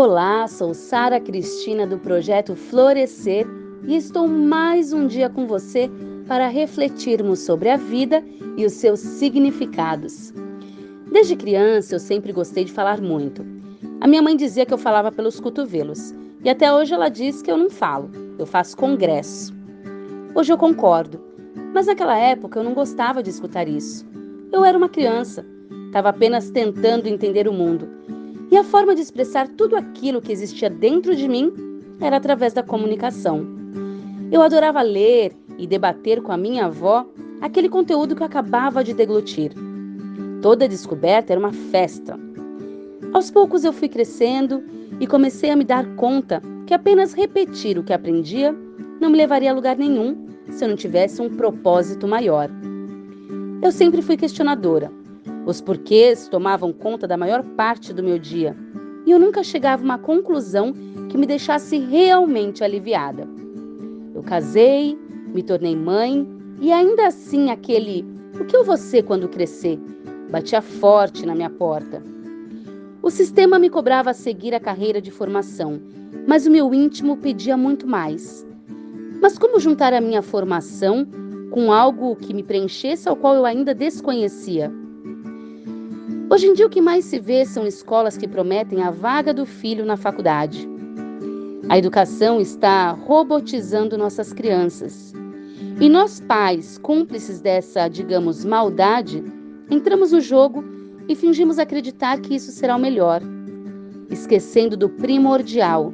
[0.00, 3.44] Olá, sou Sara Cristina do projeto Florescer
[3.84, 5.90] e estou mais um dia com você
[6.28, 8.22] para refletirmos sobre a vida
[8.56, 10.32] e os seus significados.
[11.10, 13.44] Desde criança eu sempre gostei de falar muito.
[14.00, 17.50] A minha mãe dizia que eu falava pelos cotovelos e até hoje ela diz que
[17.50, 18.08] eu não falo,
[18.38, 19.52] eu faço congresso.
[20.32, 21.20] Hoje eu concordo,
[21.74, 24.06] mas naquela época eu não gostava de escutar isso.
[24.52, 25.44] Eu era uma criança,
[25.86, 27.98] estava apenas tentando entender o mundo
[28.50, 31.52] e a forma de expressar tudo aquilo que existia dentro de mim
[32.00, 33.46] era através da comunicação.
[34.30, 37.06] Eu adorava ler e debater com a minha avó
[37.40, 39.52] aquele conteúdo que eu acabava de deglutir.
[40.40, 42.18] Toda descoberta era uma festa.
[43.12, 44.62] Aos poucos eu fui crescendo
[45.00, 48.54] e comecei a me dar conta que apenas repetir o que aprendia
[49.00, 52.50] não me levaria a lugar nenhum se eu não tivesse um propósito maior.
[53.62, 54.97] Eu sempre fui questionadora
[55.48, 58.54] os porquês tomavam conta da maior parte do meu dia
[59.06, 60.74] e eu nunca chegava a uma conclusão
[61.08, 63.26] que me deixasse realmente aliviada.
[64.14, 64.98] Eu casei,
[65.32, 66.28] me tornei mãe
[66.60, 68.04] e ainda assim aquele
[68.38, 69.80] o que eu vou ser quando crescer
[70.30, 72.02] batia forte na minha porta.
[73.00, 75.80] O sistema me cobrava seguir a carreira de formação,
[76.26, 78.46] mas o meu íntimo pedia muito mais.
[79.22, 81.06] Mas como juntar a minha formação
[81.50, 84.70] com algo que me preenchesse ao qual eu ainda desconhecia?
[86.38, 89.44] Hoje em dia, o que mais se vê são escolas que prometem a vaga do
[89.44, 90.68] filho na faculdade.
[91.68, 95.12] A educação está robotizando nossas crianças.
[95.80, 99.20] E nós, pais, cúmplices dessa, digamos, maldade,
[99.68, 100.64] entramos no jogo
[101.08, 103.20] e fingimos acreditar que isso será o melhor,
[104.08, 105.92] esquecendo do primordial,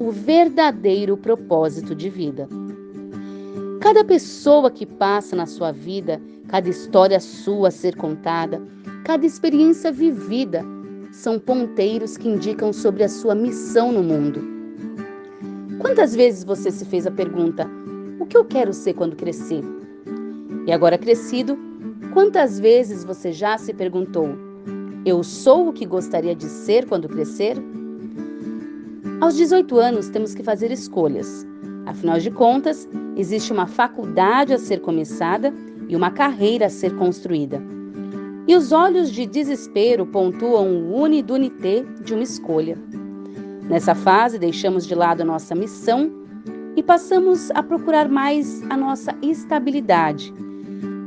[0.00, 2.48] o verdadeiro propósito de vida.
[3.80, 8.60] Cada pessoa que passa na sua vida, cada história sua a ser contada,
[9.04, 10.64] Cada experiência vivida
[11.10, 14.40] são ponteiros que indicam sobre a sua missão no mundo.
[15.78, 17.68] Quantas vezes você se fez a pergunta:
[18.18, 19.62] o que eu quero ser quando crescer?
[20.66, 21.58] E agora crescido,
[22.12, 24.28] quantas vezes você já se perguntou:
[25.04, 27.56] eu sou o que gostaria de ser quando crescer?
[29.20, 31.46] Aos 18 anos temos que fazer escolhas.
[31.86, 35.52] Afinal de contas, existe uma faculdade a ser começada
[35.88, 37.79] e uma carreira a ser construída.
[38.46, 42.76] E os olhos de desespero pontuam o unidunité de uma escolha.
[43.68, 46.10] Nessa fase, deixamos de lado a nossa missão
[46.74, 50.32] e passamos a procurar mais a nossa estabilidade,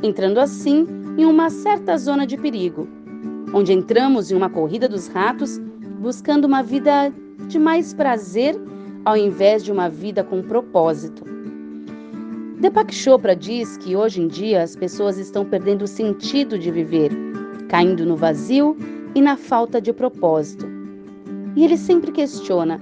[0.02, 2.88] entrando assim em uma certa zona de perigo,
[3.54, 5.60] onde entramos em uma corrida dos ratos
[6.00, 7.14] buscando uma vida
[7.48, 8.56] de mais prazer
[9.06, 11.33] ao invés de uma vida com propósito.
[12.64, 17.12] Deepak Chopra diz que hoje em dia as pessoas estão perdendo o sentido de viver
[17.68, 18.78] caindo no vazio
[19.14, 20.66] e na falta de propósito.
[21.58, 22.80] E ele sempre questiona: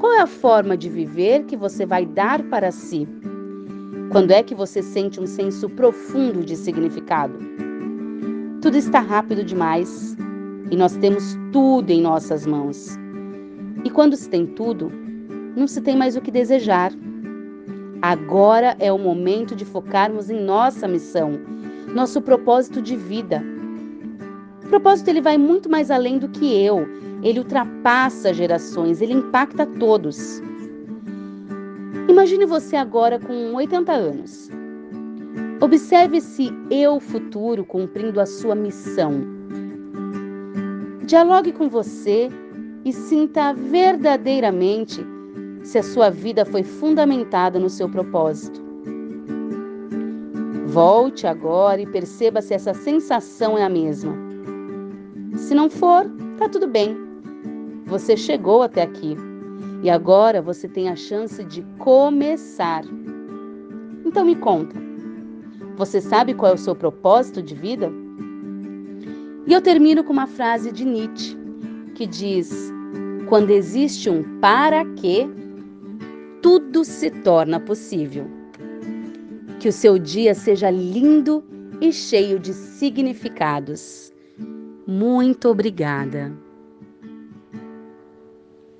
[0.00, 3.06] qual é a forma de viver que você vai dar para si?
[4.10, 7.38] Quando é que você sente um senso profundo de significado?
[8.60, 10.16] Tudo está rápido demais
[10.72, 12.98] e nós temos tudo em nossas mãos.
[13.84, 14.90] E quando se tem tudo,
[15.54, 16.90] não se tem mais o que desejar.
[18.04, 21.40] Agora é o momento de focarmos em nossa missão,
[21.94, 23.42] nosso propósito de vida
[24.64, 26.86] o propósito ele vai muito mais além do que eu.
[27.22, 30.42] Ele ultrapassa gerações, ele impacta todos.
[32.08, 34.50] Imagine você agora com 80 anos.
[35.60, 39.22] Observe esse eu futuro cumprindo a sua missão.
[41.06, 42.30] Dialogue com você
[42.84, 45.06] e sinta verdadeiramente
[45.64, 48.62] se a sua vida foi fundamentada no seu propósito.
[50.66, 54.14] Volte agora e perceba se essa sensação é a mesma.
[55.36, 56.04] Se não for,
[56.38, 56.96] tá tudo bem.
[57.86, 59.16] Você chegou até aqui
[59.82, 62.84] e agora você tem a chance de começar.
[64.04, 64.76] Então me conta.
[65.76, 67.90] Você sabe qual é o seu propósito de vida?
[69.46, 71.36] E eu termino com uma frase de Nietzsche
[71.94, 72.72] que diz:
[73.28, 75.28] Quando existe um para quê,
[76.44, 78.26] tudo se torna possível.
[79.58, 81.42] Que o seu dia seja lindo
[81.80, 84.12] e cheio de significados.
[84.86, 86.43] Muito obrigada.